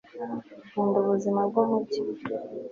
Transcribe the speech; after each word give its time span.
Nkunda 0.69 0.95
ubuzima 0.99 1.39
bwumujyi 1.49 1.99